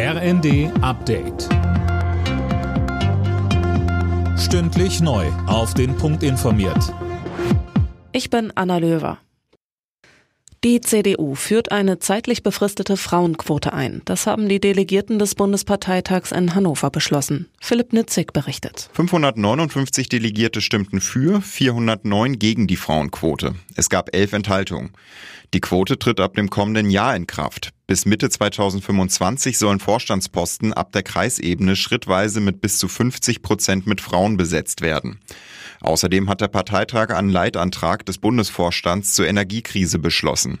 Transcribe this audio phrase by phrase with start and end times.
[0.00, 1.48] RND Update.
[4.38, 5.26] Stündlich neu.
[5.48, 6.94] Auf den Punkt informiert.
[8.12, 9.18] Ich bin Anna Löwer.
[10.62, 14.02] Die CDU führt eine zeitlich befristete Frauenquote ein.
[14.04, 17.48] Das haben die Delegierten des Bundesparteitags in Hannover beschlossen.
[17.60, 18.90] Philipp Nitzig berichtet.
[18.92, 23.56] 559 Delegierte stimmten für, 409 gegen die Frauenquote.
[23.74, 24.90] Es gab elf Enthaltungen.
[25.54, 27.72] Die Quote tritt ab dem kommenden Jahr in Kraft.
[27.90, 34.02] Bis Mitte 2025 sollen Vorstandsposten ab der Kreisebene schrittweise mit bis zu 50 Prozent mit
[34.02, 35.20] Frauen besetzt werden.
[35.80, 40.58] Außerdem hat der Parteitag einen Leitantrag des Bundesvorstands zur Energiekrise beschlossen.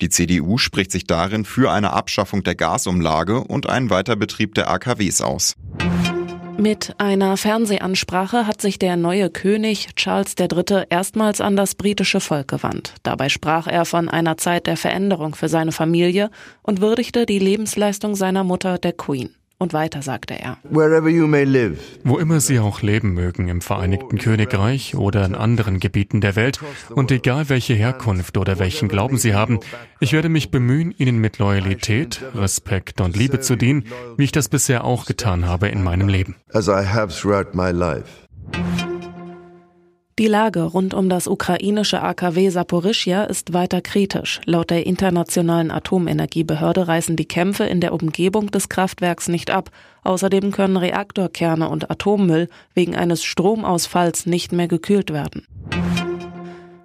[0.00, 5.20] Die CDU spricht sich darin für eine Abschaffung der Gasumlage und einen Weiterbetrieb der AKWs
[5.20, 5.56] aus.
[6.60, 10.86] Mit einer Fernsehansprache hat sich der neue König Charles III.
[10.90, 12.94] erstmals an das britische Volk gewandt.
[13.04, 16.30] Dabei sprach er von einer Zeit der Veränderung für seine Familie
[16.62, 19.36] und würdigte die Lebensleistung seiner Mutter, der Queen.
[19.60, 20.56] Und weiter sagte er.
[20.62, 26.60] Wo immer Sie auch leben mögen, im Vereinigten Königreich oder in anderen Gebieten der Welt,
[26.90, 29.58] und egal welche Herkunft oder welchen Glauben Sie haben,
[29.98, 34.48] ich werde mich bemühen, Ihnen mit Loyalität, Respekt und Liebe zu dienen, wie ich das
[34.48, 36.36] bisher auch getan habe in meinem Leben.
[40.18, 44.40] Die Lage rund um das ukrainische AKW Saporischja ist weiter kritisch.
[44.46, 49.70] Laut der Internationalen Atomenergiebehörde reißen die Kämpfe in der Umgebung des Kraftwerks nicht ab.
[50.02, 55.46] Außerdem können Reaktorkerne und Atommüll wegen eines Stromausfalls nicht mehr gekühlt werden.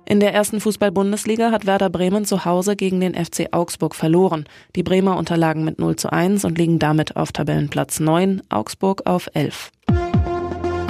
[0.05, 4.45] In der ersten Fußball-Bundesliga hat Werder Bremen zu Hause gegen den FC Augsburg verloren.
[4.75, 9.27] Die Bremer unterlagen mit 0 zu 1 und liegen damit auf Tabellenplatz 9, Augsburg auf
[9.33, 9.71] 11.